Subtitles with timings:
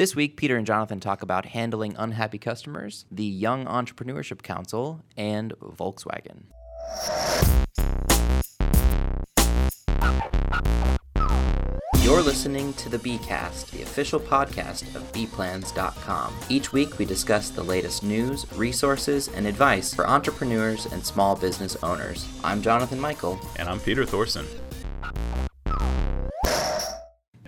[0.00, 5.52] This week, Peter and Jonathan talk about handling unhappy customers, the Young Entrepreneurship Council, and
[5.60, 6.44] Volkswagen.
[12.02, 16.34] You're listening to the Bcast, the official podcast of bplans.com.
[16.48, 21.76] Each week we discuss the latest news, resources, and advice for entrepreneurs and small business
[21.82, 22.26] owners.
[22.42, 23.38] I'm Jonathan Michael.
[23.56, 24.46] And I'm Peter Thorson.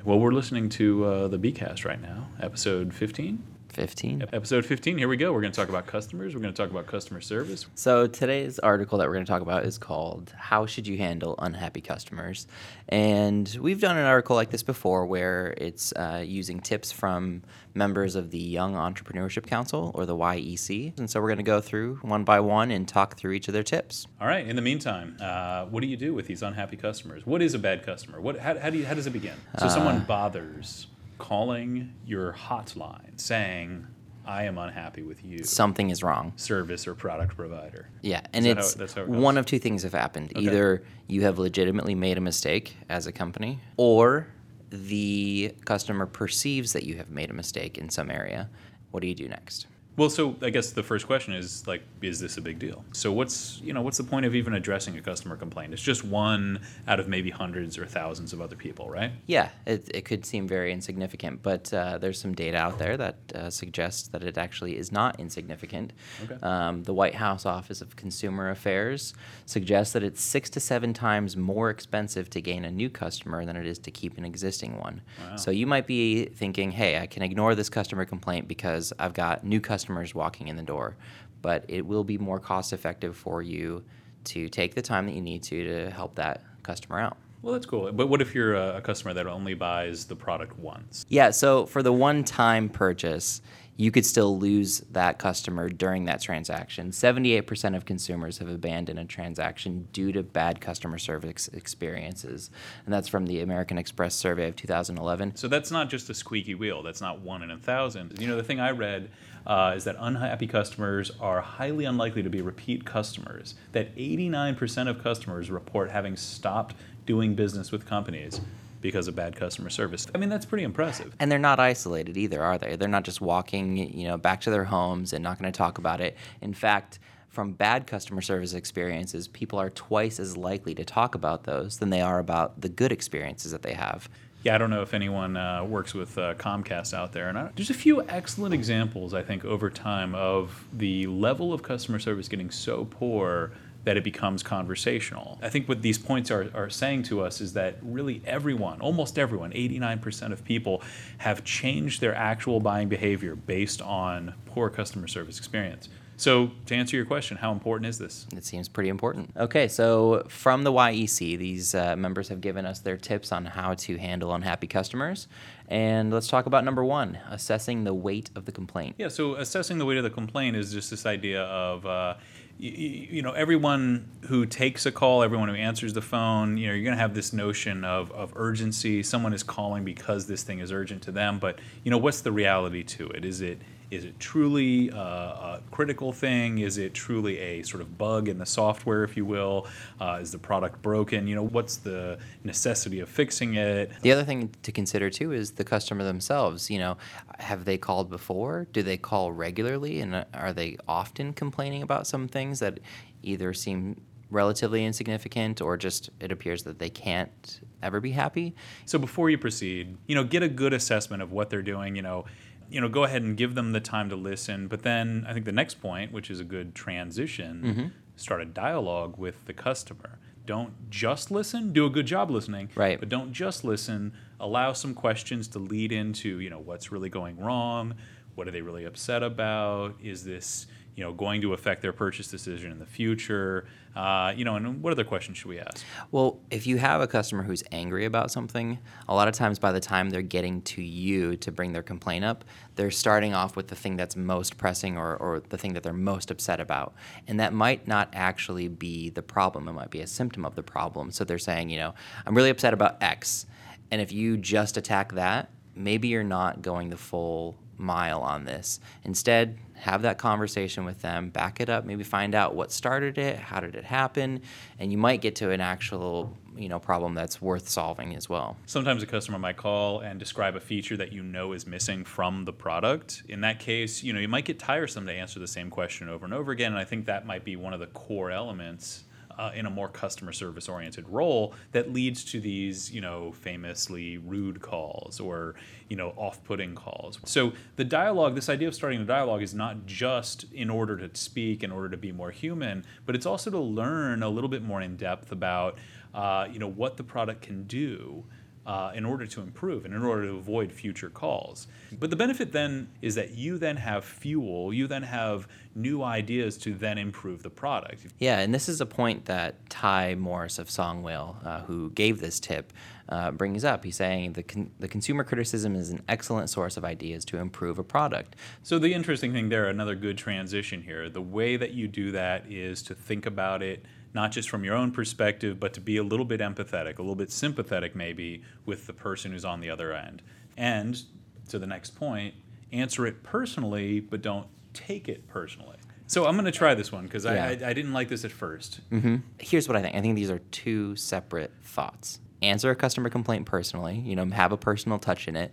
[0.05, 3.41] Well, we're listening to uh, the Bcast right now, episode 15.
[3.73, 4.25] 15.
[4.33, 5.33] Episode 15, here we go.
[5.33, 6.35] We're going to talk about customers.
[6.35, 7.67] We're going to talk about customer service.
[7.75, 11.35] So today's article that we're going to talk about is called How Should You Handle
[11.39, 12.47] Unhappy Customers?
[12.89, 17.43] And we've done an article like this before where it's uh, using tips from
[17.75, 20.99] members of the Young Entrepreneurship Council or the YEC.
[20.99, 23.55] And so we're going to go through one by one and talk through each of
[23.55, 24.07] their tips.
[24.21, 24.47] All right.
[24.47, 27.25] In the meantime, uh, what do you do with these unhappy customers?
[27.25, 28.21] What is a bad customer?
[28.21, 29.37] What, how, how, do you, how does it begin?
[29.59, 30.87] So someone bothers
[31.23, 33.87] calling your hotline saying,
[34.27, 35.45] I am unhappy with you.
[35.45, 36.33] Something is wrong.
[36.35, 37.89] Service or product provider.
[38.03, 40.33] Yeah, and how it's that's how it one of two things have happened.
[40.37, 44.27] Either you have legitimately made a mistake as a company, or
[44.71, 48.51] the customer perceives that you have made a mistake in some area.
[48.91, 49.67] What do you do next?
[49.95, 52.83] Well, so I guess the first question is like, is this a big deal?
[52.93, 55.75] So what's you know what's the point of even addressing a customer complaint?
[55.75, 59.13] It's just one out of maybe hundreds or thousands of other people, right?
[59.27, 63.17] Yeah, it, it could seem very insignificant, but uh, there's some data out there that
[63.35, 65.93] uh, suggests that it actually is not insignificant.
[66.25, 66.37] Okay.
[66.43, 69.13] Um, the White House Office of Consumer Affairs
[69.45, 73.57] suggests that it's six to seven times more expensive to gain a new customer than
[73.57, 75.03] it is to keep an existing one.
[75.21, 75.37] Wow.
[75.37, 79.45] So you might be thinking, hey, I can ignore this customer complaint because I've got
[79.45, 79.82] new customers
[80.15, 80.97] walking in the door.
[81.41, 83.85] But it will be more cost effective for you
[84.25, 87.17] to take the time that you need to to help that customer out.
[87.43, 87.91] Well, that's cool.
[87.91, 91.05] But what if you're a, a customer that only buys the product once?
[91.09, 93.43] Yeah, so for the one time purchase,
[93.77, 96.91] you could still lose that customer during that transaction.
[96.91, 102.51] 78% of consumers have abandoned a transaction due to bad customer service experiences.
[102.85, 105.37] And that's from the American Express survey of 2011.
[105.37, 106.83] So that's not just a squeaky wheel.
[106.83, 108.21] That's not one in a thousand.
[108.21, 109.11] You know, the thing I read
[109.47, 113.55] uh, is that unhappy customers are highly unlikely to be repeat customers.
[113.73, 116.75] That 89% of customers report having stopped
[117.07, 118.41] doing business with companies
[118.83, 120.07] because of bad customer service.
[120.15, 121.15] I mean, that's pretty impressive.
[121.19, 122.77] And they're not isolated either, are they?
[122.77, 125.79] They're not just walking, you know, back to their homes and not going to talk
[125.79, 126.17] about it.
[126.41, 126.99] In fact,
[127.29, 131.89] from bad customer service experiences, people are twice as likely to talk about those than
[131.89, 134.09] they are about the good experiences that they have.
[134.43, 137.51] Yeah, I don't know if anyone uh, works with uh, Comcast out there, and I,
[137.55, 142.29] there's a few excellent examples I think over time of the level of customer service
[142.29, 143.53] getting so poor
[143.85, 145.39] that it becomes conversational.
[145.43, 149.19] I think what these points are, are saying to us is that really everyone, almost
[149.19, 150.83] everyone, 89% of people
[151.19, 155.89] have changed their actual buying behavior based on poor customer service experience.
[156.23, 158.29] So, to answer your question, how important is this?
[158.37, 159.33] It seems pretty important.
[159.37, 163.75] Okay, so from the YEC, these uh, members have given us their tips on how
[163.75, 165.27] to handle unhappy customers.
[165.67, 168.97] And let's talk about number one assessing the weight of the complaint.
[168.99, 172.15] Yeah, so assessing the weight of the complaint is just this idea of, uh,
[172.63, 176.75] you, you know, everyone who takes a call, everyone who answers the phone, you know,
[176.75, 179.03] you're going to have this notion of, of urgency.
[179.03, 182.31] Someone is calling because this thing is urgent to them, but, you know, what's the
[182.31, 183.25] reality to it?
[183.25, 183.59] Is it
[183.93, 186.61] is it truly uh, a critical thing?
[186.61, 189.67] Is it truly a sort of bug in the software, if you will?
[190.01, 191.27] Uh, is the product broken?
[191.27, 193.93] You know, what's the necessity of fixing it?
[194.01, 196.71] The other thing to consider too is the customer themselves.
[196.71, 196.97] You know,
[197.39, 198.67] have they called before?
[198.73, 200.01] Do they call regularly?
[200.01, 202.81] And uh, are they often complaining about some things that
[203.23, 204.01] either seem
[204.31, 208.55] relatively insignificant or just it appears that they can't ever be happy?
[208.87, 211.95] So before you proceed, you know, get a good assessment of what they're doing.
[211.95, 212.25] You know,
[212.73, 214.67] you know, go ahead and give them the time to listen.
[214.67, 217.87] But then I think the next point, which is a good transition, mm-hmm.
[218.17, 220.19] start a dialogue with the customer.
[220.47, 221.73] Don't just listen.
[221.73, 222.71] Do a good job listening.
[222.75, 222.99] Right.
[222.99, 224.13] But don't just listen.
[224.41, 227.95] Allow some questions to lead into, you know, what's really going wrong.
[228.35, 229.95] What are they really upset about?
[230.03, 233.67] Is this, you know, going to affect their purchase decision in the future?
[233.95, 235.85] Uh, you know, and what other questions should we ask?
[236.11, 238.79] Well, if you have a customer who's angry about something,
[239.09, 242.25] a lot of times by the time they're getting to you to bring their complaint
[242.25, 242.45] up,
[242.77, 245.93] they're starting off with the thing that's most pressing or, or the thing that they're
[245.93, 246.95] most upset about.
[247.29, 250.63] And that might not actually be the problem, it might be a symptom of the
[250.63, 251.11] problem.
[251.11, 251.95] So they're saying, you know,
[252.27, 253.47] I'm really upset about X.
[253.91, 258.81] And if you just attack that, maybe you're not going the full mile on this.
[259.05, 263.37] Instead, have that conversation with them, back it up, maybe find out what started it,
[263.37, 264.41] how did it happen,
[264.79, 268.57] and you might get to an actual you know problem that's worth solving as well.
[268.67, 272.45] Sometimes a customer might call and describe a feature that you know is missing from
[272.45, 273.23] the product.
[273.29, 276.25] In that case, you know, you might get tiresome to answer the same question over
[276.25, 279.05] and over again, and I think that might be one of the core elements
[279.39, 284.19] uh, in a more customer service oriented role that leads to these, you know, famously
[284.19, 285.55] rude calls or,
[285.89, 287.19] you know, off putting calls.
[287.25, 291.19] So the dialogue, this idea of starting a dialogue is not just in order to
[291.19, 294.63] speak, in order to be more human, but it's also to learn a little bit
[294.63, 295.79] more in depth about,
[296.15, 298.25] uh, you know, what the product can do
[298.67, 301.67] uh, in order to improve and in order to avoid future calls.
[301.99, 306.57] But the benefit then is that you then have fuel, you then have new ideas
[306.59, 308.07] to then improve the product.
[308.19, 312.39] Yeah, and this is a point that Ty Morris of Songwhale, uh, who gave this
[312.39, 312.73] tip,
[313.09, 313.85] uh, brings up.
[313.85, 317.79] He's saying the, con- the consumer criticism is an excellent source of ideas to improve
[317.79, 318.37] a product.
[318.63, 322.51] So, the interesting thing there, another good transition here, the way that you do that
[322.51, 326.03] is to think about it not just from your own perspective, but to be a
[326.03, 329.93] little bit empathetic, a little bit sympathetic maybe with the person who's on the other
[329.93, 330.23] end.
[330.57, 331.01] And
[331.49, 332.35] to the next point,
[332.73, 335.77] answer it personally, but don't take it personally.
[336.07, 337.33] So I'm going to try this one because yeah.
[337.33, 339.17] I, I, I, didn't like this at 1st mm-hmm.
[339.39, 339.97] Here's what I think.
[339.97, 342.21] I think these are two separate thoughts.
[342.43, 343.99] Answer a customer complaint personally.
[343.99, 345.53] You know, have a personal touch in it,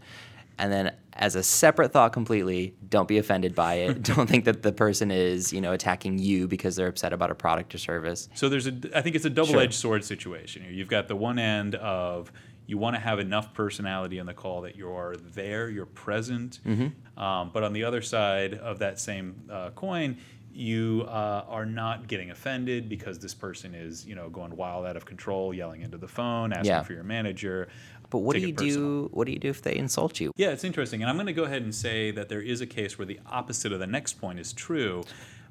[0.60, 4.62] and then as a separate thought completely don't be offended by it don't think that
[4.62, 8.30] the person is you know attacking you because they're upset about a product or service
[8.36, 9.90] so there's a i think it's a double-edged sure.
[9.90, 12.32] sword situation here you've got the one end of
[12.68, 17.22] you want to have enough personality on the call that you're there you're present mm-hmm.
[17.22, 20.18] um, but on the other side of that same uh, coin
[20.60, 24.98] you uh, are not getting offended because this person is you know going wild out
[24.98, 26.84] of control yelling into the phone asking yeah.
[26.84, 27.70] for your manager
[28.10, 29.10] but what do you do?
[29.14, 30.32] What do you do if they insult you?
[30.36, 32.66] Yeah, it's interesting, and I'm going to go ahead and say that there is a
[32.66, 35.04] case where the opposite of the next point is true.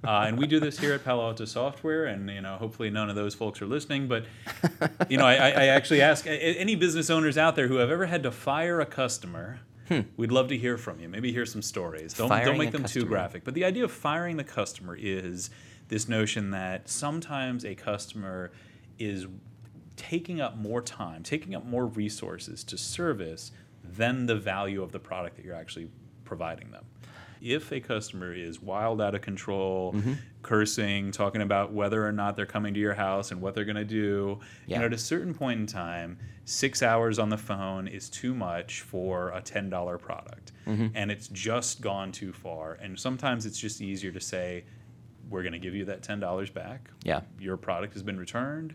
[0.05, 3.11] Uh, and we do this here at Palo Alto Software, and you know, hopefully none
[3.11, 4.09] of those folks are listening.
[4.09, 4.27] But
[5.09, 8.23] you know, I, I actually ask any business owners out there who have ever had
[8.25, 9.61] to fire a customer.
[9.89, 10.01] Hmm.
[10.17, 11.09] We'd love to hear from you.
[11.09, 12.13] Maybe hear some stories.
[12.13, 13.05] Don't firing don't make them customer.
[13.05, 13.45] too graphic.
[13.45, 15.51] But the idea of firing the customer is
[15.89, 18.53] this notion that sometimes a customer
[18.99, 19.27] is
[19.97, 23.51] taking up more time, taking up more resources to service
[23.83, 25.89] than the value of the product that you're actually
[26.25, 26.85] providing them.
[27.41, 30.15] If a customer is wild out of control, mm-hmm.
[30.43, 33.77] cursing, talking about whether or not they're coming to your house and what they're going
[33.77, 34.77] to do, yeah.
[34.77, 38.35] you know, at a certain point in time, six hours on the phone is too
[38.35, 40.53] much for a $10 product.
[40.67, 40.89] Mm-hmm.
[40.95, 42.75] And it's just gone too far.
[42.75, 44.65] And sometimes it's just easier to say,
[45.31, 46.91] we're going to give you that $10 back.
[47.05, 47.21] Yeah.
[47.39, 48.75] Your product has been returned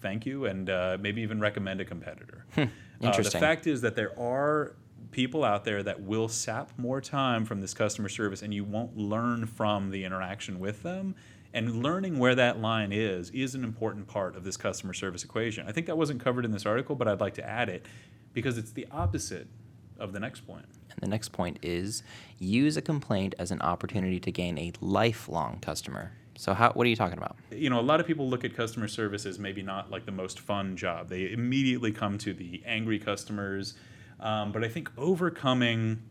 [0.00, 2.44] thank you and uh, maybe even recommend a competitor.
[2.54, 2.64] Hmm.
[3.00, 3.38] Interesting.
[3.38, 4.74] Uh, the fact is that there are
[5.10, 8.96] people out there that will sap more time from this customer service and you won't
[8.96, 11.14] learn from the interaction with them.
[11.54, 15.66] And learning where that line is is an important part of this customer service equation.
[15.66, 17.86] I think that wasn't covered in this article, but I'd like to add it
[18.34, 19.48] because it's the opposite
[19.98, 20.66] of the next point.
[20.90, 22.02] And the next point is
[22.38, 26.12] use a complaint as an opportunity to gain a lifelong customer.
[26.36, 27.36] So how what are you talking about?
[27.50, 30.12] You know, a lot of people look at customer service as maybe not like the
[30.12, 31.08] most fun job.
[31.08, 33.74] They immediately come to the angry customers,
[34.20, 36.02] um, but I think overcoming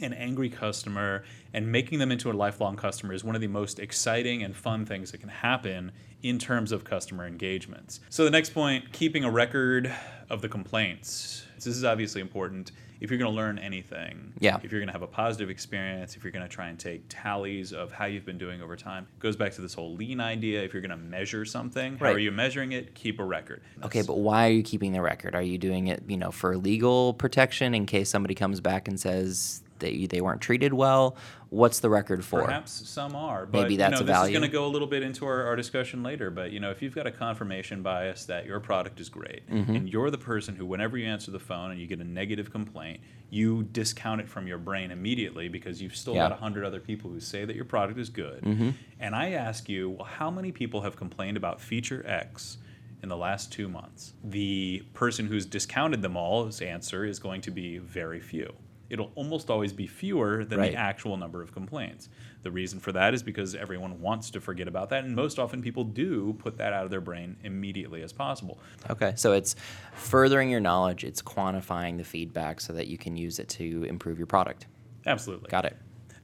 [0.00, 3.78] an angry customer and making them into a lifelong customer is one of the most
[3.78, 5.92] exciting and fun things that can happen
[6.22, 8.00] in terms of customer engagements.
[8.10, 9.92] So the next point, keeping a record
[10.28, 11.44] of the complaints.
[11.54, 14.58] This is obviously important if you're going to learn anything, yeah.
[14.62, 17.04] if you're going to have a positive experience, if you're going to try and take
[17.08, 20.20] tallies of how you've been doing over time, it goes back to this whole lean
[20.20, 20.62] idea.
[20.62, 22.08] If you're going to measure something, right.
[22.08, 22.94] how are you measuring it?
[22.94, 23.62] Keep a record.
[23.76, 25.34] That's okay, but why are you keeping the record?
[25.34, 28.98] Are you doing it, you know, for legal protection in case somebody comes back and
[28.98, 31.16] says they they weren't treated well.
[31.50, 32.42] What's the record for?
[32.42, 34.32] Perhaps some are, but maybe that's you know, a value.
[34.32, 36.30] This is going to go a little bit into our, our discussion later.
[36.30, 39.76] But you know, if you've got a confirmation bias that your product is great, mm-hmm.
[39.76, 42.50] and you're the person who, whenever you answer the phone and you get a negative
[42.50, 46.28] complaint, you discount it from your brain immediately because you've still yeah.
[46.28, 48.42] got a hundred other people who say that your product is good.
[48.42, 48.70] Mm-hmm.
[48.98, 52.58] And I ask you, well, how many people have complained about feature X?
[53.02, 54.14] in the last two months.
[54.24, 58.52] The person who's discounted them all's answer is going to be very few
[58.90, 60.72] it'll almost always be fewer than right.
[60.72, 62.08] the actual number of complaints.
[62.42, 65.62] The reason for that is because everyone wants to forget about that, and most often
[65.62, 68.58] people do put that out of their brain immediately as possible.
[68.90, 69.56] Okay, so it's
[69.94, 74.18] furthering your knowledge, it's quantifying the feedback so that you can use it to improve
[74.18, 74.66] your product.
[75.06, 75.48] Absolutely.
[75.48, 75.76] Got it.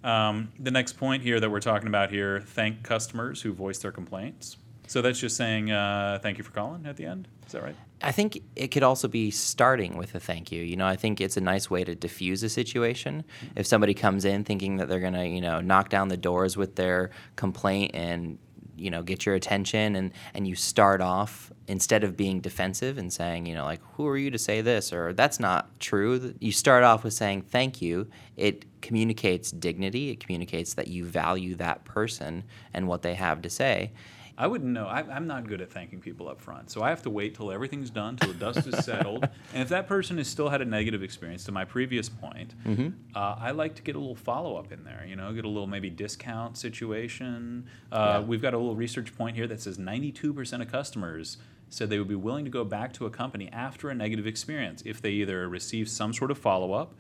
[0.05, 3.93] Um, the next point here that we're talking about here thank customers who voice their
[3.93, 4.57] complaints.
[4.89, 7.29] So that's just saying uh, thank you for calling at the end.
[7.47, 7.77] Is that right?
[8.03, 10.63] I think it could also be starting with a thank you.
[10.63, 13.25] You know, I think it's a nice way to diffuse a situation.
[13.57, 16.57] If somebody comes in thinking that they're going to, you know, knock down the doors
[16.57, 18.39] with their complaint and
[18.77, 23.13] you know get your attention and and you start off instead of being defensive and
[23.13, 24.93] saying you know like who are you to say this?
[24.93, 26.35] or that's not true.
[26.41, 28.09] You start off with saying thank you.
[28.37, 30.11] It communicates dignity.
[30.11, 32.45] It communicates that you value that person
[32.75, 33.93] and what they have to say
[34.39, 34.87] I wouldn't know.
[34.87, 36.71] I, I'm not good at thanking people up front.
[36.71, 39.29] So I have to wait till everything's done, till the dust is settled.
[39.53, 42.89] And if that person has still had a negative experience, to my previous point, Mm-hmm.
[43.15, 45.05] uh, I like to get a little follow up in there.
[45.07, 47.67] You know, get a little maybe discount situation.
[47.91, 48.21] Uh, Yeah.
[48.21, 51.37] We've got a little research point here that says 92% of customers
[51.69, 54.83] said they would be willing to go back to a company after a negative experience
[54.85, 56.95] if they either received some sort of follow up.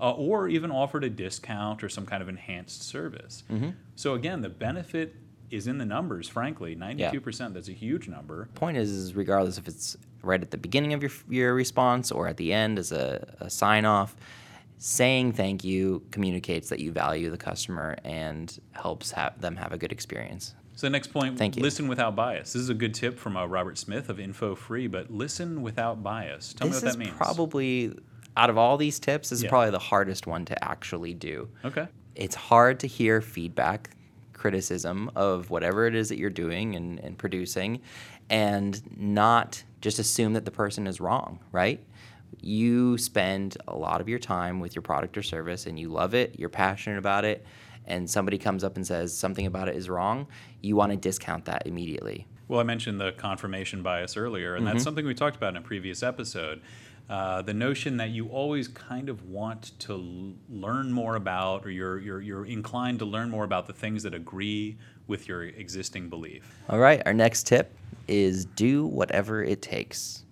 [0.00, 3.42] Uh, or even offered a discount or some kind of enhanced service.
[3.50, 3.70] Mm-hmm.
[3.96, 5.16] So again, the benefit
[5.50, 6.28] is in the numbers.
[6.28, 7.54] Frankly, ninety-two percent.
[7.54, 8.48] That's a huge number.
[8.54, 12.28] point is, is regardless if it's right at the beginning of your your response or
[12.28, 14.16] at the end as a, a sign off
[14.78, 19.76] saying thank you communicates that you value the customer and helps have them have a
[19.78, 21.62] good experience So the next point, Thank you.
[21.62, 22.52] listen without bias.
[22.52, 26.54] This is a good tip from uh, Robert Smith of InfoFree, but listen without bias.
[26.54, 27.16] Tell this me what that means.
[27.16, 27.92] probably
[28.36, 31.88] out of all these tips this is probably the hardest one to actually do okay.
[32.14, 33.90] it's hard to hear feedback,
[34.38, 37.80] criticism of whatever it is that you're doing and, and producing,
[38.30, 41.84] and not just assume that the person is wrong, right?
[42.40, 46.14] You spend a lot of your time with your product or service and you love
[46.14, 47.44] it, you're passionate about it,
[47.86, 50.26] and somebody comes up and says something about it is wrong,
[50.60, 52.26] you want to discount that immediately.
[52.46, 54.74] Well, I mentioned the confirmation bias earlier, and Mm-hmm.
[54.74, 56.60] that's something we talked about in a previous episode.
[57.08, 61.70] Uh, the notion that you always kind of want to l- learn more about, or
[61.70, 66.10] you're, you're, you're inclined to learn more about the things that agree with your existing
[66.10, 66.54] belief.
[66.68, 67.74] All right, our next tip
[68.08, 70.24] is do whatever it takes.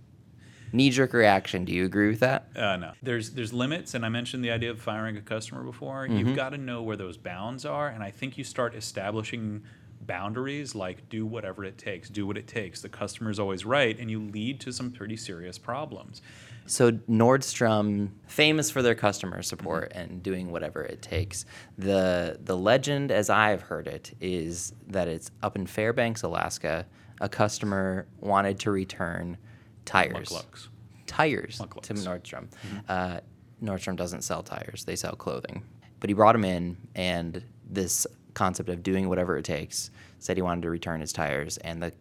[0.72, 2.48] Knee jerk reaction, do you agree with that?
[2.54, 6.06] Uh, no, there's there's limits, and I mentioned the idea of firing a customer before.
[6.06, 9.62] You've got to know where those bounds are, and I think you start establishing
[10.02, 12.82] boundaries like do whatever it takes, do what it takes.
[12.82, 16.20] The customer's always right, and you lead to some pretty serious problems.
[16.66, 21.44] So Nordstrom, famous for their customer support and doing whatever it takes.
[21.78, 26.86] The the legend, as I've heard it, is that it's up in Fairbanks, Alaska.
[27.20, 29.38] A customer wanted to return
[29.84, 30.28] tires.
[30.28, 30.68] Mukluks.
[31.06, 32.04] Tires to Mukluks.
[32.04, 32.48] Nordstrom.
[32.88, 33.20] Uh,
[33.62, 35.62] Nordstrom doesn't sell tires; they sell clothing.
[36.00, 40.42] But he brought them in, and this concept of doing whatever it takes said he
[40.42, 41.92] wanted to return his tires, and the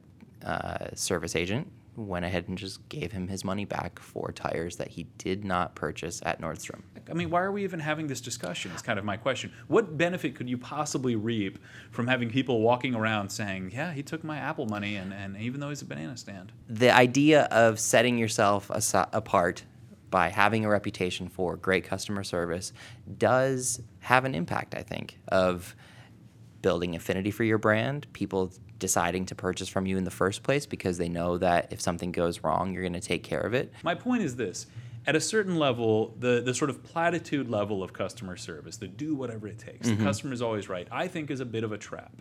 [0.45, 4.89] uh, service agent went ahead and just gave him his money back for tires that
[4.89, 6.81] he did not purchase at Nordstrom.
[7.09, 8.71] I mean, why are we even having this discussion?
[8.71, 9.51] Is kind of my question.
[9.67, 11.59] What benefit could you possibly reap
[11.91, 15.59] from having people walking around saying, "Yeah, he took my Apple money," and, and even
[15.59, 19.63] though he's a banana stand, The idea of setting yourself asi- apart
[20.09, 22.73] by having a reputation for great customer service
[23.17, 25.75] does have an impact, I think, of
[26.61, 30.65] building affinity for your brand, people deciding to purchase from you in the first place
[30.65, 33.73] because they know that if something goes wrong, you're going to take care of it.
[33.83, 34.67] My point is this.
[35.07, 39.15] At a certain level, the, the sort of platitude level of customer service, the do
[39.15, 40.03] whatever it takes, the mm-hmm.
[40.03, 42.11] customer is always right, I think is a bit of a trap.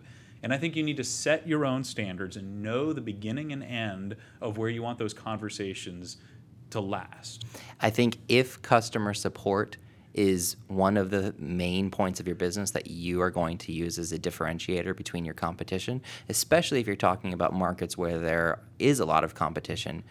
[0.43, 3.63] And I think you need to set your own standards and know the beginning and
[3.63, 6.17] end of where you want those conversations
[6.69, 7.45] to last.
[7.81, 9.77] I think if customer support
[10.15, 13.99] is one of the main points of your business that you are going to use
[13.99, 19.01] as a differentiator between your competition, especially if you're talking about markets where there is
[19.01, 20.03] a lot of competition.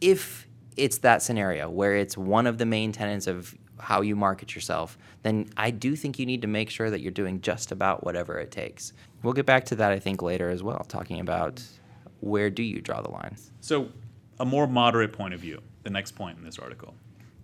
[0.00, 4.54] If it's that scenario where it's one of the main tenets of how you market
[4.56, 8.02] yourself, then I do think you need to make sure that you're doing just about
[8.02, 8.92] whatever it takes.
[9.22, 11.62] We'll get back to that, I think, later as well, talking about
[12.18, 13.36] where do you draw the line.
[13.60, 13.90] So,
[14.40, 16.94] a more moderate point of view, the next point in this article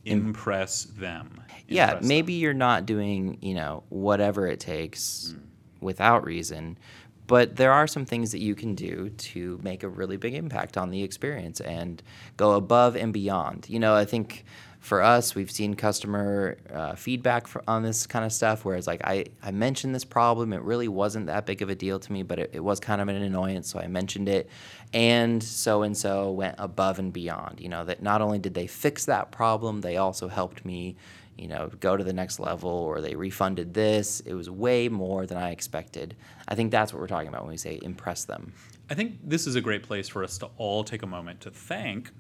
[0.09, 0.29] Mm.
[0.29, 1.41] impress them.
[1.69, 2.09] yeah, Impress them.
[2.09, 5.41] maybe you're not doing, you know, whatever it takes mm.
[5.81, 6.79] without reason,
[7.27, 10.79] but there are some things that you can do to make a really big impact
[10.79, 12.03] on the experience and
[12.39, 13.67] go above and beyond.
[13.69, 14.45] You know, I think
[14.81, 18.87] for us, we've seen customer uh, feedback for, on this kind of stuff where it's
[18.87, 20.53] like, I, I mentioned this problem.
[20.53, 23.01] It really wasn't that big of a deal to me, but it, it was kind
[23.01, 23.69] of an annoyance.
[23.69, 24.49] So I mentioned it.
[24.93, 27.61] And so and so went above and beyond.
[27.61, 30.97] You know, that not only did they fix that problem, they also helped me,
[31.37, 34.21] you know, go to the next level or they refunded this.
[34.21, 36.15] It was way more than I expected.
[36.47, 38.53] I think that's what we're talking about when we say impress them.
[38.89, 41.51] I think this is a great place for us to all take a moment to
[41.51, 42.11] thank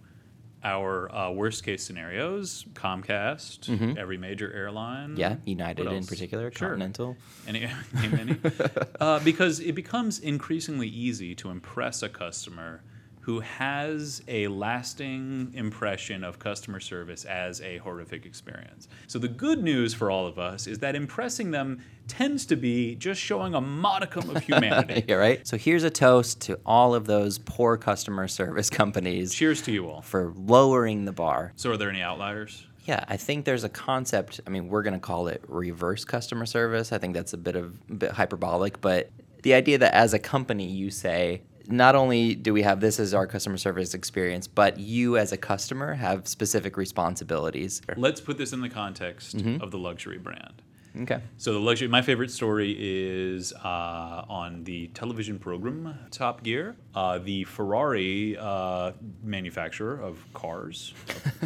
[0.65, 5.11] our uh, worst case scenarios Comcast, every major airline.
[5.11, 5.21] Mm-hmm.
[5.21, 6.69] Yeah, United in particular, Sure.
[6.71, 7.17] Continental.
[7.47, 8.37] Any, name any.
[9.00, 12.83] uh, because it becomes increasingly easy to impress a customer
[13.28, 18.88] who has a lasting impression of customer service as a horrific experience.
[19.06, 22.94] So the good news for all of us is that impressing them tends to be
[22.94, 25.04] just showing a modicum of humanity.
[25.08, 25.47] yeah, right?
[25.47, 29.90] So here's a toast to all of those poor customer service companies Cheers to you
[29.90, 30.00] all.
[30.00, 31.52] for lowering the bar.
[31.56, 32.66] So are there any outliers?
[32.87, 34.40] Yeah, I think there's a concept.
[34.47, 36.92] I mean, we're going to call it reverse customer service.
[36.92, 39.11] I think that's a bit of a bit hyperbolic, but
[39.42, 43.14] the idea that as a company you say not only do we have this as
[43.14, 47.82] our customer service experience, but you as a customer have specific responsibilities.
[47.96, 50.62] Let's put this in the context of the luxury brand.
[51.02, 51.20] Okay.
[51.37, 51.87] So the luxury.
[51.87, 56.76] My favorite story is uh, on the television program Top Gear.
[56.94, 60.94] Uh, the Ferrari uh, manufacturer of cars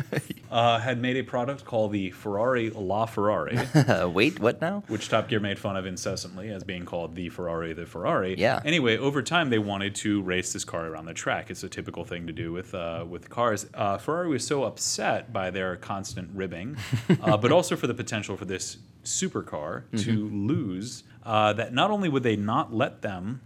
[0.52, 3.59] uh, had made a product called the Ferrari La Ferrari,
[4.06, 4.85] Wait, what now?
[4.87, 8.38] which Top Gear made fun of incessantly as being called the Ferrari the Ferrari.
[8.38, 8.61] Yeah.
[8.64, 11.50] Anyway, over time they wanted to race this car around the track.
[11.50, 13.66] It's a typical thing to do with uh, with cars.
[13.73, 16.76] Uh, Ferrari was so upset by their constant ribbing,
[17.23, 22.11] uh, but also for the potential for this supercar to lose, uh, that not only
[22.11, 23.40] would they not let them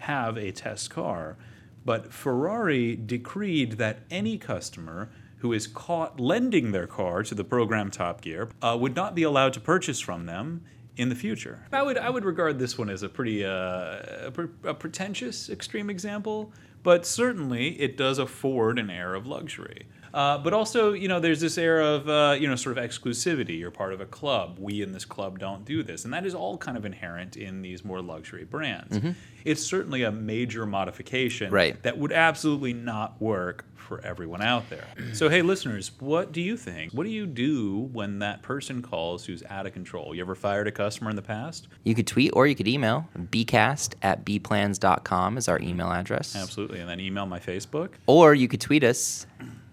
[0.00, 1.36] have a test car,
[1.84, 7.90] but Ferrari decreed that any customer who is caught lending their car to the program
[7.90, 10.64] Top Gear uh, would not be allowed to purchase from them
[10.96, 11.66] in the future.
[11.72, 15.88] I would I would regard this one as a pretty uh, a, a pretentious extreme
[15.90, 16.52] example,
[16.82, 19.86] but certainly it does afford an air of luxury.
[20.14, 23.58] Uh, but also, you know, there's this air of, uh, you know, sort of exclusivity.
[23.58, 24.58] You're part of a club.
[24.58, 26.04] We in this club don't do this.
[26.04, 28.98] And that is all kind of inherent in these more luxury brands.
[29.44, 31.80] It's certainly a major modification Right.
[31.82, 34.84] that would absolutely not work for everyone out there.
[35.14, 36.92] So, hey, listeners, what do you think?
[36.92, 40.14] What do you do when that person calls who's out of control?
[40.14, 41.68] You ever fired a customer in the past?
[41.84, 43.08] You could tweet or you could email.
[43.16, 46.36] bcast at bplans.com is our email address.
[46.36, 46.80] Absolutely.
[46.80, 47.90] And then email my Facebook.
[48.06, 49.26] Or you could tweet us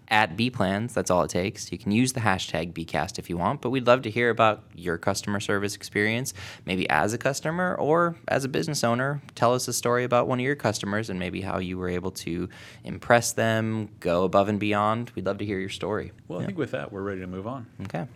[0.09, 0.93] at bplans.
[0.93, 1.71] That's all it takes.
[1.71, 4.63] You can use the hashtag bcast if you want, but we'd love to hear about
[4.73, 6.33] your customer service experience,
[6.65, 9.21] maybe as a customer or as a business owner.
[9.35, 12.11] Tell us a story about one of your customers and maybe how you were able
[12.11, 12.49] to
[12.83, 15.11] impress them, go above and beyond.
[15.15, 16.11] We'd love to hear your story.
[16.27, 17.67] Well, I think with that, we're ready to move on.
[17.83, 18.07] Okay.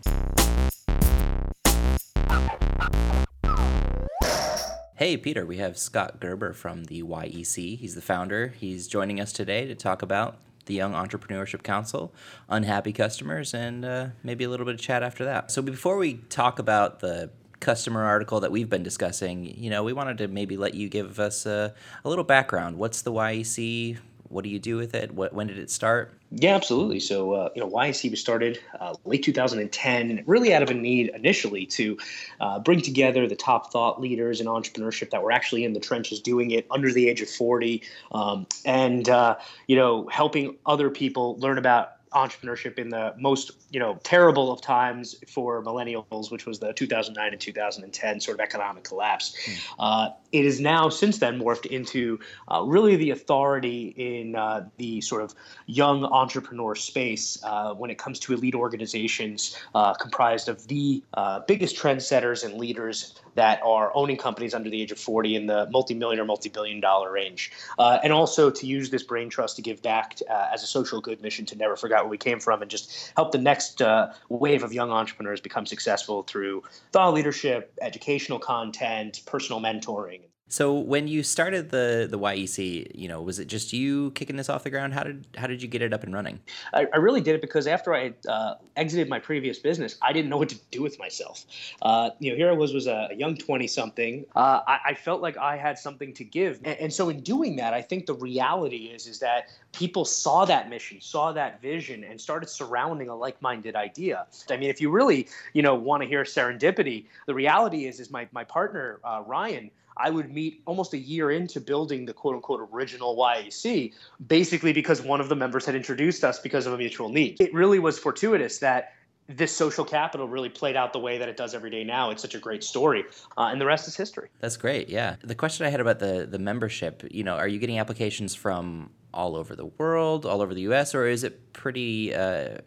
[4.99, 7.77] Hey, Peter, we have Scott Gerber from the YEC.
[7.77, 8.53] He's the founder.
[8.57, 10.35] He's joining us today to talk about
[10.69, 12.13] the Young Entrepreneurship Council,
[12.47, 15.51] unhappy customers, and uh, maybe a little bit of chat after that.
[15.51, 19.91] So, before we talk about the customer article that we've been discussing, you know, we
[19.91, 21.73] wanted to maybe let you give us a,
[22.05, 22.77] a little background.
[22.77, 23.97] What's the YEC?
[24.29, 25.11] What do you do with it?
[25.11, 26.18] What, when did it start?
[26.31, 26.99] Yeah, absolutely.
[26.99, 31.09] So, uh, you know, YEC was started uh, late 2010, really out of a need
[31.15, 31.97] initially to
[32.39, 36.19] uh, bring together the top thought leaders in entrepreneurship that were actually in the trenches
[36.19, 41.35] doing it under the age of 40, um, and uh, you know, helping other people
[41.39, 46.59] learn about entrepreneurship in the most you know terrible of times for millennials, which was
[46.59, 49.37] the 2009 and 2010 sort of economic collapse.
[49.77, 52.19] Uh, it is now since then morphed into
[52.51, 55.33] uh, really the authority in uh, the sort of
[55.65, 61.39] young entrepreneur space uh, when it comes to elite organizations uh, comprised of the uh,
[61.47, 65.69] biggest trendsetters and leaders that are owning companies under the age of 40 in the
[65.71, 67.51] multi-million or multi-billion dollar range.
[67.77, 71.01] Uh, and also to use this brain trust to give back uh, as a social
[71.01, 74.13] good mission to never forget where we came from and just help the next uh,
[74.29, 81.07] wave of young entrepreneurs become successful through thought leadership educational content personal mentoring So when
[81.07, 84.71] you started the the YEC, you know, was it just you kicking this off the
[84.71, 84.95] ground?
[84.95, 86.39] How did how did you get it up and running?
[86.73, 90.29] I, I really did it because after I uh, exited my previous business, I didn't
[90.29, 91.45] know what to do with myself.
[91.83, 94.25] Uh, you know, here I was was a, young twenty something.
[94.35, 97.55] Uh, I, I felt like I had something to give, and, and so in doing
[97.57, 102.03] that, I think the reality is is that people saw that mission, saw that vision,
[102.03, 104.25] and started surrounding a like minded idea.
[104.49, 108.09] I mean, if you really you know want to hear serendipity, the reality is is
[108.09, 109.69] my my partner uh, Ryan.
[109.99, 113.93] I would meet almost a year into building the quote unquote original YEC,
[114.27, 117.39] basically because one of the members had introduced us because of a mutual need.
[117.39, 118.93] It really was fortuitous that
[119.27, 122.09] this social capital really played out the way that it does every day now.
[122.09, 123.05] It's such a great story,
[123.37, 124.29] uh, and the rest is history.
[124.39, 124.89] That's great.
[124.89, 125.17] Yeah.
[125.23, 128.89] The question I had about the the membership, you know, are you getting applications from
[129.13, 132.57] all over the world, all over the U.S., or is it pretty uh,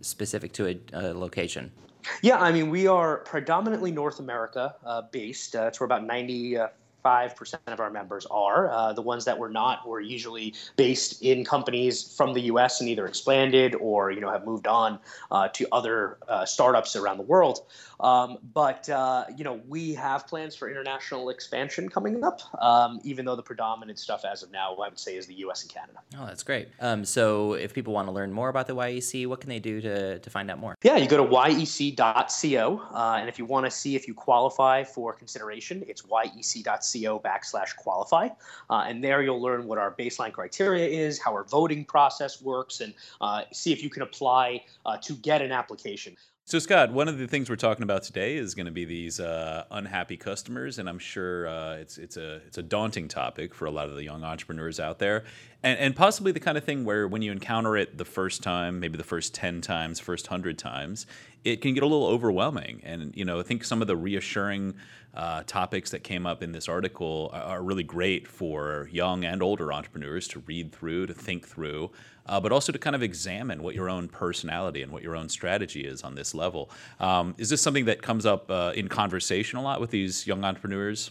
[0.00, 1.72] specific to a, a location?
[2.20, 5.54] Yeah, I mean, we are predominantly North America uh, based.
[5.54, 6.70] Uh, that's where about 95
[7.04, 8.70] 95% of our members are.
[8.70, 12.88] Uh, the ones that were not were usually based in companies from the US and
[12.88, 14.98] either expanded or you know have moved on
[15.30, 17.60] uh, to other uh, startups around the world.
[18.00, 23.24] Um, but uh, you know we have plans for international expansion coming up, um, even
[23.24, 25.98] though the predominant stuff as of now, I would say, is the US and Canada.
[26.18, 26.68] Oh, that's great.
[26.80, 29.80] Um, so if people want to learn more about the YEC, what can they do
[29.80, 30.76] to, to find out more?
[30.82, 32.82] Yeah, you go to yec.co.
[32.92, 37.76] Uh, and if you want to see if you qualify for consideration, it's yec.co backslash
[37.76, 38.28] qualify.
[38.70, 42.80] Uh, and there you'll learn what our baseline criteria is, how our voting process works,
[42.80, 46.16] and uh, see if you can apply uh, to get an application.
[46.44, 49.20] So, Scott, one of the things we're talking about today is going to be these
[49.20, 53.66] uh, unhappy customers, and I'm sure uh, it's it's a it's a daunting topic for
[53.66, 55.24] a lot of the young entrepreneurs out there,
[55.62, 58.80] and and possibly the kind of thing where when you encounter it the first time,
[58.80, 61.06] maybe the first ten times, first hundred times,
[61.44, 62.80] it can get a little overwhelming.
[62.84, 64.74] And you know, I think some of the reassuring
[65.14, 69.72] uh, topics that came up in this article are really great for young and older
[69.72, 71.90] entrepreneurs to read through, to think through,
[72.26, 75.28] uh, but also to kind of examine what your own personality and what your own
[75.28, 76.70] strategy is on this level.
[76.98, 80.44] Um, is this something that comes up uh, in conversation a lot with these young
[80.44, 81.10] entrepreneurs?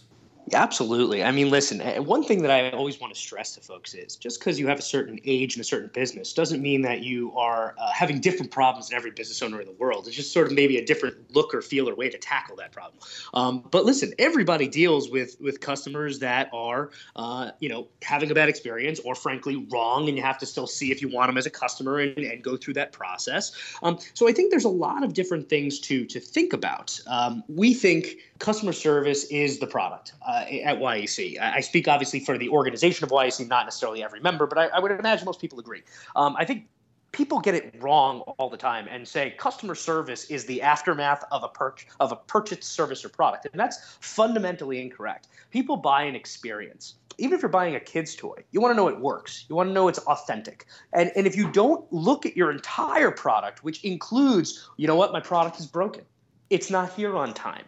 [0.52, 1.22] Absolutely.
[1.22, 4.16] I mean, listen, eh, one thing that I always want to stress to folks is
[4.16, 7.32] just because you have a certain age and a certain business doesn't mean that you
[7.36, 10.06] are uh, having different problems than every business owner in the world.
[10.08, 12.72] It's just sort of maybe a different look or feel or way to tackle that
[12.72, 12.98] problem.
[13.34, 18.34] Um, but listen, everybody deals with with customers that are, uh, you know, having a
[18.34, 21.38] bad experience or frankly wrong, and you have to still see if you want them
[21.38, 23.52] as a customer and, and go through that process.
[23.82, 26.98] Um, so I think there's a lot of different things to to think about.
[27.06, 31.40] Um, we think customer service is the product uh, at YEC.
[31.40, 34.80] I speak obviously for the organization of YEC, not necessarily every member, but I, I
[34.80, 35.82] would imagine most people agree.
[36.16, 36.66] Um, I think
[37.12, 41.44] people get it wrong all the time and say customer service is the aftermath of
[41.44, 45.28] a per- of a purchase service or product and that's fundamentally incorrect.
[45.50, 46.94] People buy an experience.
[47.18, 49.44] Even if you're buying a kid's toy you want to know it works.
[49.48, 50.66] You want to know it's authentic.
[50.94, 55.12] And, and if you don't look at your entire product which includes you know what?
[55.12, 56.04] My product is broken.
[56.48, 57.64] It's not here on time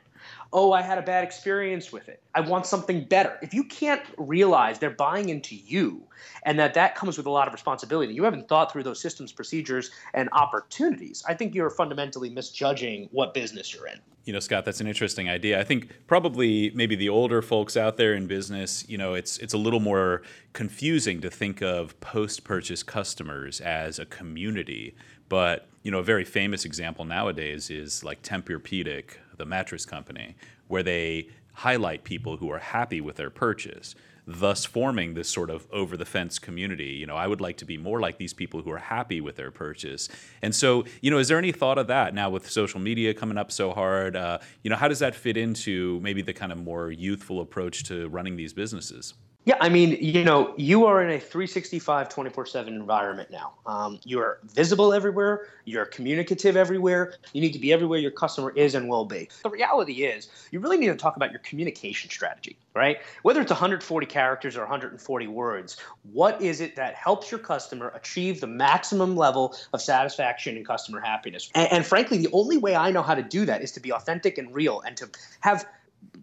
[0.54, 2.22] oh, I had a bad experience with it.
[2.32, 3.36] I want something better.
[3.42, 6.04] If you can't realize they're buying into you
[6.44, 9.32] and that that comes with a lot of responsibility, you haven't thought through those systems,
[9.32, 13.98] procedures, and opportunities, I think you're fundamentally misjudging what business you're in.
[14.26, 15.60] You know, Scott, that's an interesting idea.
[15.60, 19.52] I think probably maybe the older folks out there in business, you know, it's it's
[19.52, 20.22] a little more
[20.54, 24.94] confusing to think of post-purchase customers as a community.
[25.28, 30.36] But you know, a very famous example nowadays is like Tempur-Pedic, the mattress company,
[30.68, 33.94] where they highlight people who are happy with their purchase,
[34.26, 36.86] thus forming this sort of over the fence community.
[36.86, 39.36] You know, I would like to be more like these people who are happy with
[39.36, 40.08] their purchase.
[40.42, 43.38] And so, you know, is there any thought of that now with social media coming
[43.38, 44.16] up so hard?
[44.16, 47.84] Uh, you know, how does that fit into maybe the kind of more youthful approach
[47.84, 49.14] to running these businesses?
[49.46, 53.52] Yeah, I mean, you know, you are in a 365, 24 7 environment now.
[53.66, 55.48] Um, you are visible everywhere.
[55.66, 57.14] You're communicative everywhere.
[57.34, 59.28] You need to be everywhere your customer is and will be.
[59.42, 62.98] The reality is, you really need to talk about your communication strategy, right?
[63.22, 65.76] Whether it's 140 characters or 140 words,
[66.12, 71.00] what is it that helps your customer achieve the maximum level of satisfaction and customer
[71.00, 71.50] happiness?
[71.54, 73.92] And, and frankly, the only way I know how to do that is to be
[73.92, 75.66] authentic and real and to have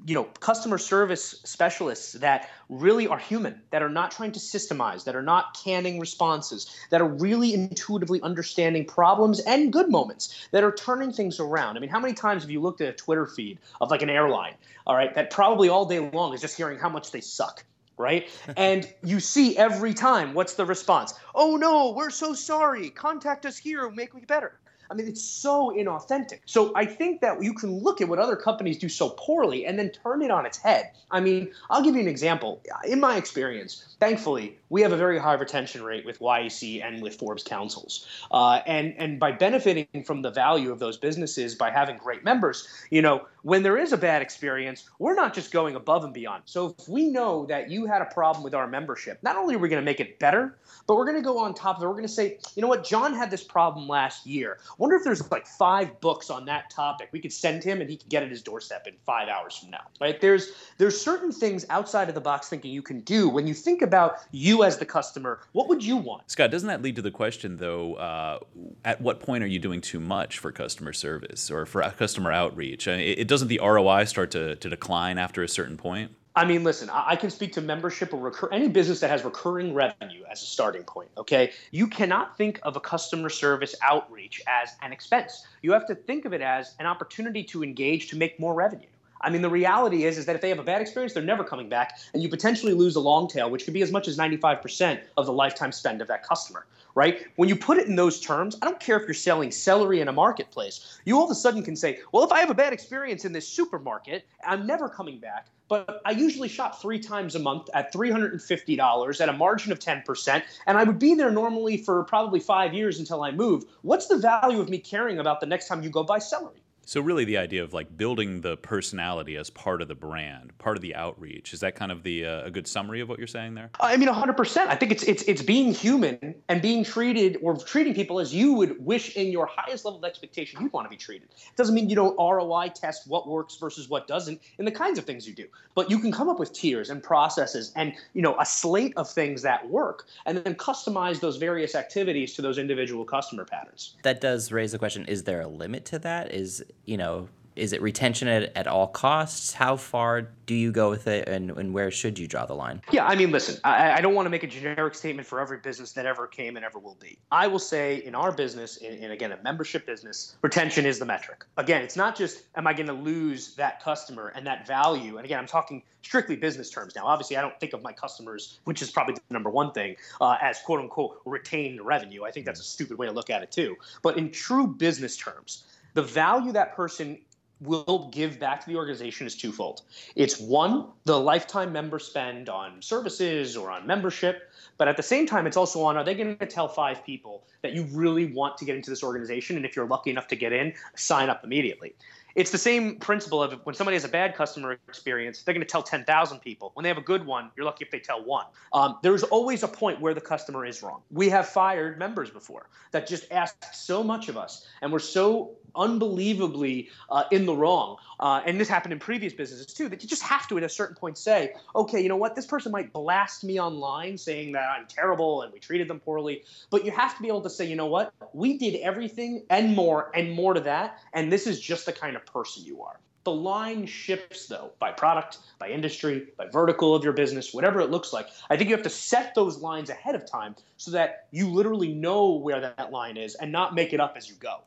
[0.06, 5.04] you know customer service specialists that really are human that are not trying to systemize
[5.04, 10.64] that are not canning responses that are really intuitively understanding problems and good moments that
[10.64, 13.26] are turning things around i mean how many times have you looked at a twitter
[13.26, 14.54] feed of like an airline
[14.88, 17.64] all right that probably all day long is just hearing how much they suck
[17.98, 18.30] right?
[18.58, 21.14] and you see every time what's the response?
[21.36, 22.90] Oh no, we're so sorry.
[22.90, 24.60] Contact us here, make me better.
[24.92, 26.40] I mean, it's so inauthentic.
[26.46, 29.80] So I think that you can look at what other companies do so poorly and
[29.80, 30.92] then turn it on its head.
[31.10, 32.62] I mean, I'll give you an example.
[32.86, 37.16] In my experience, thankfully, we have a very high retention rate with YEC and with
[37.16, 38.06] Forbes councils.
[38.32, 42.68] Uh, and, and by benefiting from the value of those businesses by having great members,
[42.90, 46.44] you know, when there is a bad experience, we're not just going above and beyond.
[46.46, 49.60] So if we know that you had a problem with our membership, not only are
[49.60, 51.88] we going to make it better, but we're going to go on top of it.
[51.88, 54.60] We're going to say, you know what, John had this problem last year.
[54.82, 57.10] Wonder if there's like five books on that topic.
[57.12, 59.70] We could send him and he could get at his doorstep in five hours from
[59.70, 59.84] now.
[60.00, 60.20] Right?
[60.20, 63.84] There's there's certain things outside of the box thinking you can do when you think
[63.84, 65.42] about you as the customer.
[65.52, 66.32] What would you want?
[66.32, 67.94] Scott, doesn't that lead to the question though?
[67.94, 68.40] Uh,
[68.84, 72.88] at what point are you doing too much for customer service or for customer outreach?
[72.88, 76.10] I mean, it, doesn't the ROI start to, to decline after a certain point?
[76.34, 79.74] I mean, listen, I can speak to membership or recur- any business that has recurring
[79.74, 81.10] revenue as a starting point.
[81.18, 81.52] Okay.
[81.72, 85.46] You cannot think of a customer service outreach as an expense.
[85.62, 88.88] You have to think of it as an opportunity to engage to make more revenue.
[89.20, 91.44] I mean, the reality is is that if they have a bad experience, they're never
[91.44, 94.18] coming back, and you potentially lose a long tail, which could be as much as
[94.18, 96.66] 95% of the lifetime spend of that customer,
[96.96, 97.28] right?
[97.36, 100.08] When you put it in those terms, I don't care if you're selling celery in
[100.08, 101.00] a marketplace.
[101.06, 103.32] You all of a sudden can say, well, if I have a bad experience in
[103.32, 105.48] this supermarket, I'm never coming back.
[105.72, 110.44] But I usually shop three times a month at $350 at a margin of 10%,
[110.68, 113.64] and I would be there normally for probably five years until I move.
[113.82, 116.61] What's the value of me caring about the next time you go buy celery?
[116.86, 120.78] So really, the idea of like building the personality as part of the brand, part
[120.78, 123.28] of the outreach, is that kind of the uh, a good summary of what you're
[123.28, 123.70] saying there?
[123.80, 124.58] I mean, 100%.
[124.68, 128.54] I think it's it's it's being human and being treated or treating people as you
[128.54, 131.30] would wish in your highest level of expectation you'd want to be treated.
[131.32, 134.98] It doesn't mean you don't ROI test what works versus what doesn't in the kinds
[134.98, 138.22] of things you do, but you can come up with tiers and processes and you
[138.22, 142.58] know a slate of things that work, and then customize those various activities to those
[142.58, 143.96] individual customer patterns.
[144.04, 146.34] That does raise the question: Is there a limit to that?
[146.34, 149.54] Is you know, is it retention at, at all costs?
[149.54, 152.82] How far do you go with it, and, and where should you draw the line?
[152.92, 155.58] Yeah, I mean, listen, I, I don't want to make a generic statement for every
[155.58, 157.18] business that ever came and ever will be.
[157.32, 161.06] I will say in our business, in, in again, a membership business, retention is the
[161.06, 161.46] metric.
[161.58, 165.18] Again, it's not just am I going to lose that customer and that value.
[165.18, 167.06] And again, I'm talking strictly business terms now.
[167.06, 170.38] Obviously, I don't think of my customers, which is probably the number one thing, uh,
[170.42, 172.24] as quote unquote retained revenue.
[172.24, 173.76] I think that's a stupid way to look at it too.
[174.02, 177.18] But in true business terms, the value that person
[177.62, 179.84] will give back to the organization is twofold.
[180.16, 185.28] It's one, the lifetime member spend on services or on membership, but at the same
[185.28, 188.58] time, it's also on are they going to tell five people that you really want
[188.58, 189.58] to get into this organization?
[189.58, 191.94] And if you're lucky enough to get in, sign up immediately.
[192.36, 195.72] It's the same principle of when somebody has a bad customer experience, they're going to
[195.72, 196.72] tell 10,000 people.
[196.74, 198.46] When they have a good one, you're lucky if they tell one.
[198.74, 201.02] Um, there's always a point where the customer is wrong.
[201.12, 205.58] We have fired members before that just asked so much of us, and we're so
[205.76, 207.98] unbelievably uh, in the wrong.
[208.20, 210.70] Uh, and this happened in previous businesses too, that you just have to at a
[210.70, 214.70] certain point say, okay, you know what, this person might blast me online saying that
[214.70, 217.66] I'm terrible and we treated them poorly, but you have to be able to say,
[217.66, 221.60] you know what, we did everything and more and more to that, and this is
[221.60, 223.00] just the kind of person you are.
[223.24, 227.92] The line shifts, though, by product, by industry, by vertical of your business, whatever it
[227.92, 228.28] looks like.
[228.50, 231.94] I think you have to set those lines ahead of time so that you literally
[231.94, 234.62] know where that line is and not make it up as you go.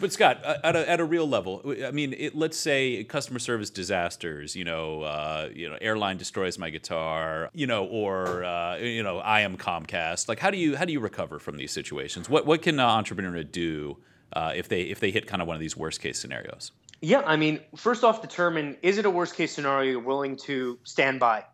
[0.00, 3.70] But Scott, at a, at a real level, I mean, it, let's say customer service
[3.70, 4.54] disasters.
[4.54, 7.48] You know, uh, you know, airline destroys my guitar.
[7.54, 10.28] You know, or uh, you know, I am Comcast.
[10.28, 12.28] Like, how do you how do you recover from these situations?
[12.28, 13.96] What what can an entrepreneur do
[14.32, 16.72] uh, if they if they hit kind of one of these worst case scenarios?
[17.04, 20.78] Yeah, I mean, first off, determine is it a worst case scenario you're willing to
[20.84, 21.44] stand by?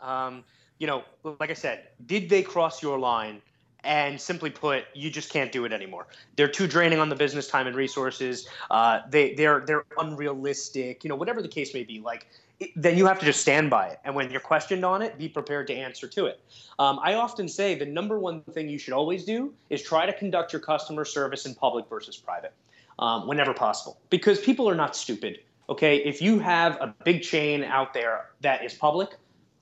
[0.00, 0.42] Um,
[0.78, 1.04] you know,
[1.38, 3.40] like I said, did they cross your line?
[3.84, 6.08] And simply put, you just can't do it anymore.
[6.34, 8.48] They're too draining on the business time and resources.
[8.68, 11.04] Uh, they they're they're unrealistic.
[11.04, 12.00] You know, whatever the case may be.
[12.00, 12.26] Like
[12.74, 14.00] then you have to just stand by it.
[14.04, 16.40] And when you're questioned on it, be prepared to answer to it.
[16.80, 20.12] Um, I often say the number one thing you should always do is try to
[20.12, 22.54] conduct your customer service in public versus private,
[22.98, 25.40] um, whenever possible, because people are not stupid.
[25.68, 29.10] Okay, if you have a big chain out there that is public,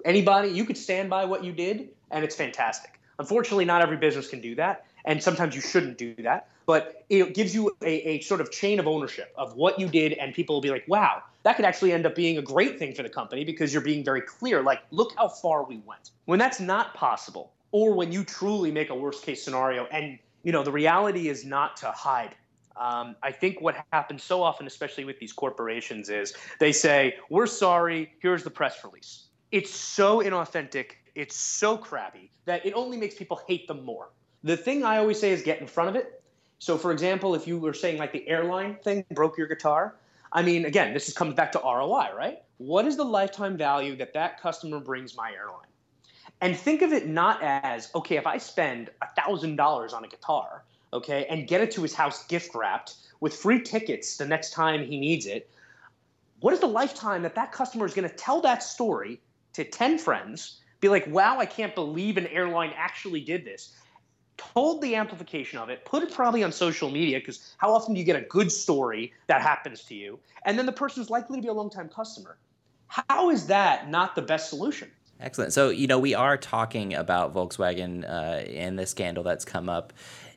[0.04, 3.00] anybody you could stand by what you did, and it's fantastic.
[3.18, 6.48] Unfortunately, not every business can do that, and sometimes you shouldn't do that.
[6.66, 10.14] But it gives you a, a sort of chain of ownership of what you did,
[10.14, 12.94] and people will be like, wow, that could actually end up being a great thing
[12.94, 16.10] for the company because you're being very clear, like, look how far we went.
[16.24, 20.52] When that's not possible, or when you truly make a worst case scenario, and you
[20.52, 22.34] know the reality is not to hide.
[22.76, 27.46] Um, I think what happens so often, especially with these corporations, is they say, "We're
[27.46, 28.12] sorry.
[28.20, 33.40] Here's the press release." It's so inauthentic it's so crappy that it only makes people
[33.46, 34.10] hate them more.
[34.42, 36.22] The thing I always say is get in front of it.
[36.58, 39.96] So, for example, if you were saying like the airline thing broke your guitar,
[40.32, 42.38] I mean, again, this is comes back to ROI, right?
[42.58, 45.68] What is the lifetime value that that customer brings my airline?
[46.40, 50.64] And think of it not as okay, if I spend thousand dollars on a guitar,
[50.94, 54.84] okay, and get it to his house gift wrapped with free tickets the next time
[54.84, 55.50] he needs it.
[56.40, 59.20] What is the lifetime that that customer is going to tell that story
[59.54, 63.72] to 10 friends be like, wow, I can't believe an airline actually did this.
[64.36, 68.00] Told the amplification of it, put it probably on social media because how often do
[68.00, 70.18] you get a good story that happens to you?
[70.44, 72.36] And then the person's likely to be a long-time customer.
[72.88, 74.90] How is that not the best solution?
[75.20, 75.52] Excellent.
[75.52, 79.92] So, you know, we are talking about Volkswagen uh, and the scandal that's come up.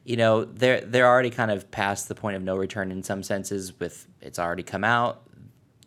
[0.07, 3.23] You know, they're they're already kind of past the point of no return in some
[3.23, 3.77] senses.
[3.79, 5.21] With it's already come out.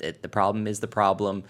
[0.01, 1.45] It, the problem is the problem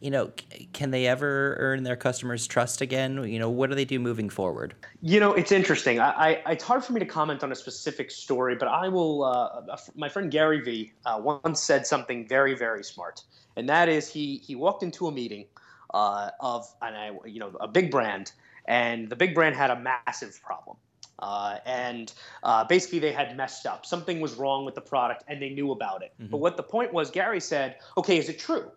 [0.00, 3.24] you know, c- can they ever earn their customers' trust again?
[3.24, 4.74] You know, what do they do moving forward?
[5.02, 5.98] You know, it's interesting.
[5.98, 9.24] I, I, it's hard for me to comment on a specific story, but I will.
[9.24, 13.22] Uh, my friend Gary Vee uh, once said something very, very smart,
[13.56, 15.46] and that is he he walked into a meeting
[15.94, 18.32] uh, of and I, you know a big brand,
[18.66, 20.76] and the big brand had a massive problem.
[21.18, 23.84] Uh, and uh, basically, they had messed up.
[23.84, 26.12] Something was wrong with the product, and they knew about it.
[26.20, 26.30] Mm-hmm.
[26.30, 28.70] But what the point was, Gary said, "Okay, is it true?"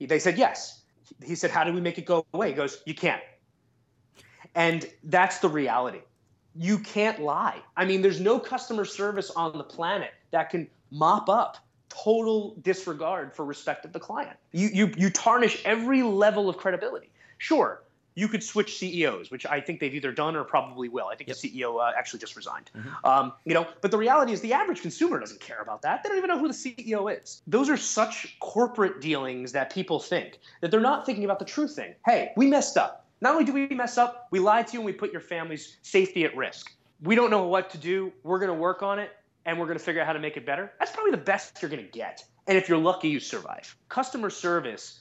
[0.00, 0.82] They said yes.
[1.24, 3.22] He said, "How do we make it go away?" He goes, "You can't."
[4.54, 6.00] And that's the reality.
[6.54, 7.60] You can't lie.
[7.76, 11.56] I mean, there's no customer service on the planet that can mop up
[11.88, 14.36] total disregard for respect of the client.
[14.52, 17.10] You you you tarnish every level of credibility.
[17.38, 17.82] Sure,
[18.14, 21.06] you could switch CEOs, which I think they've either done or probably will.
[21.06, 21.38] I think yep.
[21.38, 22.70] the CEO uh, actually just resigned.
[22.76, 23.06] Mm-hmm.
[23.06, 26.02] Um, you know, but the reality is the average consumer doesn't care about that.
[26.02, 27.42] They don't even know who the CEO is.
[27.46, 31.68] Those are such corporate dealings that people think that they're not thinking about the true
[31.68, 31.94] thing.
[32.04, 33.06] Hey, we messed up.
[33.20, 35.76] Not only do we mess up, we lied to you and we put your family's
[35.82, 36.72] safety at risk.
[37.02, 38.12] We don't know what to do.
[38.24, 39.10] We're going to work on it
[39.46, 40.72] and we're going to figure out how to make it better.
[40.78, 42.24] That's probably the best you're going to get.
[42.46, 43.76] And if you're lucky, you survive.
[43.88, 45.00] Customer service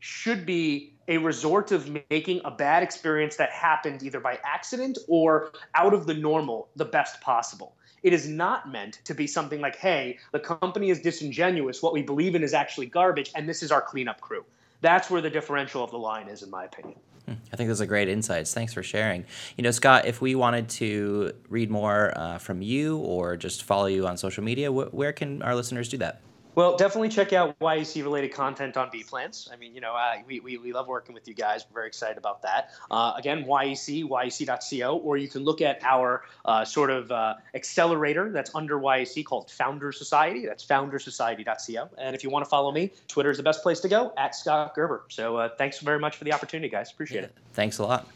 [0.00, 5.52] should be a resort of making a bad experience that happened either by accident or
[5.74, 7.74] out of the normal the best possible.
[8.02, 11.82] It is not meant to be something like, hey, the company is disingenuous.
[11.82, 14.44] What we believe in is actually garbage, and this is our cleanup crew.
[14.80, 16.98] That's where the differential of the line is, in my opinion.
[17.26, 18.52] Hmm, I think those are great insights.
[18.52, 19.24] Thanks for sharing.
[19.56, 23.86] You know, Scott, if we wanted to read more uh, from you or just follow
[23.86, 26.20] you on social media, wh- where can our listeners do that?
[26.54, 29.48] Well, definitely check out YEC related content on B Plans.
[29.50, 31.64] I mean, you know, uh, we, we, we love working with you guys.
[31.70, 32.72] We're very excited about that.
[32.90, 38.30] Uh, again, YEC, YEC.co, or you can look at our uh, sort of uh, accelerator
[38.30, 40.44] that's under YEC called Founder Society.
[40.44, 41.88] That's foundersociety.co.
[41.96, 44.34] And if you want to follow me, Twitter is the best place to go at
[44.34, 45.04] Scott Gerber.
[45.08, 46.92] So uh, thanks very much for the opportunity, guys.
[46.92, 47.36] Appreciate yeah, it.
[47.54, 48.06] Thanks a lot.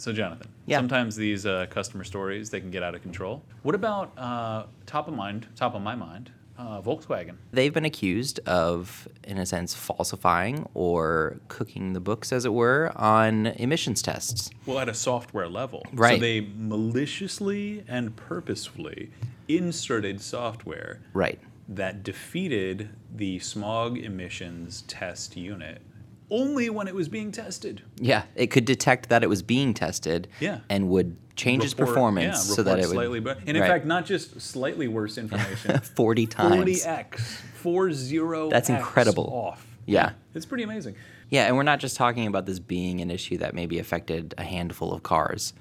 [0.00, 0.78] So, Jonathan, yeah.
[0.78, 3.42] sometimes these uh, customer stories they can get out of control.
[3.64, 7.36] What about uh, top of mind, top of my mind, uh, Volkswagen?
[7.52, 12.92] They've been accused of, in a sense, falsifying or cooking the books, as it were,
[12.96, 14.48] on emissions tests.
[14.64, 16.14] Well, at a software level, right?
[16.14, 19.10] So they maliciously and purposefully
[19.48, 21.38] inserted software, right?
[21.68, 25.82] That defeated the smog emissions test unit
[26.30, 27.82] only when it was being tested.
[27.96, 30.28] Yeah, it could detect that it was being tested.
[30.40, 30.60] Yeah.
[30.68, 33.40] and would change its performance yeah, so that it would slightly better.
[33.46, 33.68] And in right.
[33.68, 35.80] fact, not just slightly worse information.
[35.96, 36.56] Forty times.
[36.56, 37.42] Forty x.
[37.54, 38.50] Four zero.
[38.50, 39.24] That's incredible.
[39.32, 39.66] Off.
[39.86, 40.12] Yeah.
[40.34, 40.96] It's pretty amazing.
[41.30, 44.44] Yeah, and we're not just talking about this being an issue that maybe affected a
[44.44, 45.52] handful of cars.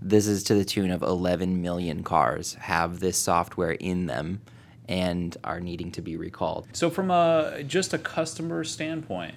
[0.00, 4.40] This is to the tune of 11 million cars have this software in them
[4.88, 6.66] and are needing to be recalled.
[6.72, 9.34] So, from a just a customer standpoint,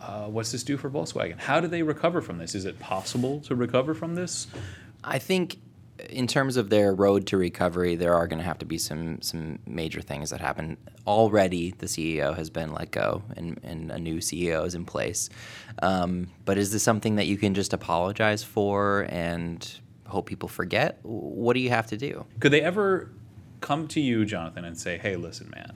[0.00, 1.38] uh, what's this do for Volkswagen?
[1.38, 2.54] How do they recover from this?
[2.54, 4.46] Is it possible to recover from this?
[5.02, 5.58] I think
[6.10, 9.20] in terms of their road to recovery, there are going to have to be some
[9.22, 10.76] some major things that happen.
[11.06, 15.28] Already, the CEO has been let go, and, and a new CEO is in place.
[15.82, 20.98] Um, but is this something that you can just apologize for and hope people forget?
[21.02, 22.26] What do you have to do?
[22.40, 23.10] Could they ever
[23.60, 25.72] come to you, Jonathan, and say, "Hey, listen, man,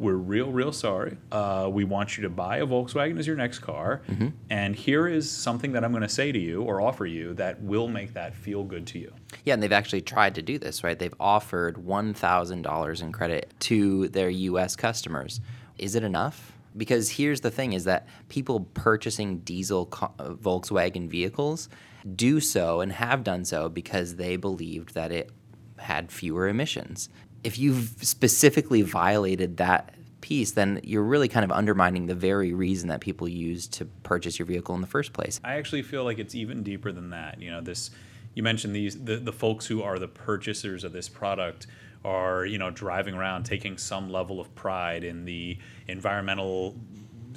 [0.00, 1.18] we're real, real sorry.
[1.30, 4.00] Uh, we want you to buy a Volkswagen as your next car.
[4.08, 4.28] Mm-hmm.
[4.48, 7.60] And here is something that I'm going to say to you or offer you that
[7.62, 9.12] will make that feel good to you.
[9.44, 10.98] Yeah, and they've actually tried to do this, right?
[10.98, 15.42] They've offered $1,000 in credit to their US customers.
[15.76, 16.52] Is it enough?
[16.74, 21.68] Because here's the thing is that people purchasing diesel co- Volkswagen vehicles
[22.16, 25.30] do so and have done so because they believed that it
[25.76, 27.10] had fewer emissions
[27.44, 32.88] if you've specifically violated that piece, then you're really kind of undermining the very reason
[32.88, 35.40] that people use to purchase your vehicle in the first place.
[35.42, 37.40] I actually feel like it's even deeper than that.
[37.40, 37.90] You know, this
[38.34, 41.66] you mentioned these the, the folks who are the purchasers of this product
[42.04, 46.76] are, you know, driving around taking some level of pride in the environmental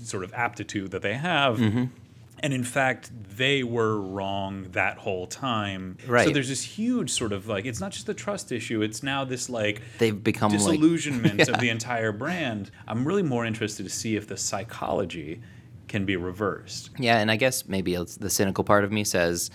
[0.02, 1.58] sort of aptitude that they have.
[1.58, 1.86] Mm-hmm
[2.44, 5.98] and in fact they were wrong that whole time.
[6.06, 6.28] Right.
[6.28, 9.24] so there's this huge sort of like it's not just the trust issue it's now
[9.24, 11.54] this like they've become disillusionment like, yeah.
[11.56, 12.70] of the entire brand.
[12.88, 15.42] I'm really more interested to see if the psychology
[15.88, 16.92] can be reversed.
[17.00, 19.50] Yeah and i guess maybe the cynical part of me says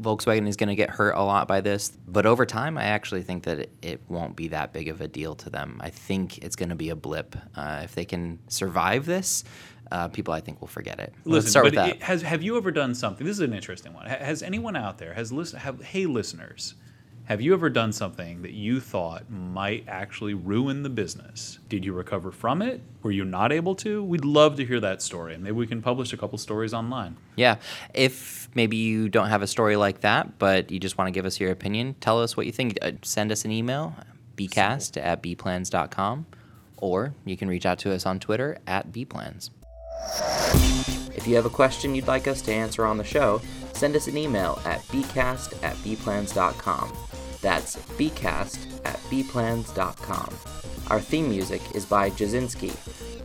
[0.00, 3.22] Volkswagen is going to get hurt a lot by this, but over time, I actually
[3.22, 5.80] think that it, it won't be that big of a deal to them.
[5.82, 7.36] I think it's going to be a blip.
[7.54, 9.44] Uh, if they can survive this,
[9.90, 11.14] uh, people I think will forget it.
[11.24, 12.02] Listen, Let's start with that.
[12.02, 13.26] has have you ever done something?
[13.26, 14.06] This is an interesting one.
[14.06, 15.60] Has anyone out there has listen?
[15.60, 16.74] Have, hey, listeners,
[17.26, 21.58] Have you ever done something that you thought might actually ruin the business?
[21.68, 22.80] Did you recover from it?
[23.02, 24.00] Were you not able to?
[24.04, 27.16] We'd love to hear that story, and maybe we can publish a couple stories online.
[27.34, 27.56] Yeah.
[27.92, 31.26] If maybe you don't have a story like that, but you just want to give
[31.26, 32.78] us your opinion, tell us what you think.
[32.80, 33.96] Uh, send us an email,
[34.36, 36.26] bcast at bplans.com,
[36.76, 39.50] or you can reach out to us on Twitter at bplans.
[41.16, 44.06] If you have a question you'd like us to answer on the show, send us
[44.06, 46.92] an email at bcast at bplans.com.
[47.40, 50.34] That's bcast at bplans.com.
[50.88, 52.74] Our theme music is by Jasinski.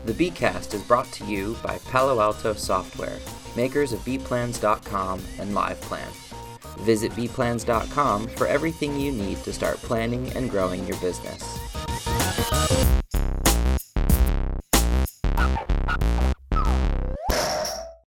[0.05, 3.20] The Bcast is brought to you by Palo Alto Software,
[3.55, 6.32] makers of bplans.com and LivePlan.
[6.80, 11.59] Visit bplans.com for everything you need to start planning and growing your business.